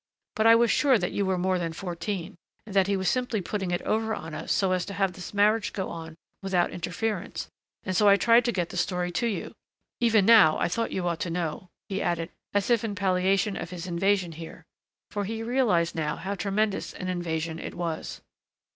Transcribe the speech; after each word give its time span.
But 0.35 0.47
I 0.47 0.55
was 0.55 0.71
sure 0.71 0.97
that 0.97 1.11
you 1.11 1.27
were 1.27 1.37
more 1.37 1.59
than 1.59 1.73
fourteen, 1.73 2.35
and 2.65 2.73
that 2.75 2.87
he 2.87 2.97
was 2.97 3.07
simply 3.07 3.39
putting 3.39 3.69
it 3.69 3.83
over 3.83 4.15
on 4.15 4.33
us 4.33 4.51
so 4.51 4.71
as 4.71 4.83
to 4.87 4.95
have 4.95 5.13
this 5.13 5.31
marriage 5.31 5.73
go 5.73 5.89
on 5.91 6.15
without 6.41 6.71
interference 6.71 7.49
and 7.83 7.95
so 7.95 8.09
I 8.09 8.15
tried 8.17 8.43
to 8.45 8.51
get 8.51 8.69
the 8.69 8.77
story 8.77 9.11
to 9.11 9.27
you. 9.27 9.51
Even 9.99 10.25
now 10.25 10.57
I 10.57 10.69
thought 10.69 10.91
you 10.91 11.07
ought 11.07 11.19
to 11.19 11.29
know," 11.29 11.67
he 11.87 12.01
added, 12.01 12.31
as 12.51 12.71
if 12.71 12.83
in 12.83 12.95
palliation 12.95 13.55
of 13.55 13.69
his 13.69 13.85
invasion 13.85 14.31
here. 14.31 14.63
For 15.11 15.23
he 15.25 15.43
realized 15.43 15.93
now 15.93 16.15
how 16.15 16.33
tremendous 16.33 16.95
an 16.95 17.07
invasion 17.07 17.59
it 17.59 17.75
was. 17.75 18.21